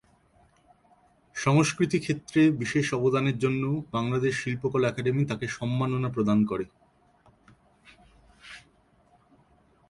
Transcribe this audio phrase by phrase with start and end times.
[1.35, 3.63] সংস্কৃতি ক্ষেত্রে বিশেষ অবদানের জন্য
[3.91, 6.65] বাংলাদেশ শিল্পকলা একাডেমী তাকে সম্মাননা প্রদান করে।